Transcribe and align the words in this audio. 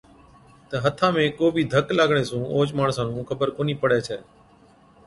تہ 0.69 0.75
هٿا 0.83 1.07
۾ 1.17 1.25
ڪو 1.37 1.45
بِي 1.55 1.63
ڌڪ 1.73 1.87
لاگڻي 1.97 2.23
سُون 2.29 2.43
اوهچ 2.51 2.69
ماڻسا 2.77 3.01
نُون 3.03 3.23
خبر 3.29 3.47
ڪونهِي 3.55 3.73
پڙَي 3.81 3.99
ڇَي۔ 4.07 4.17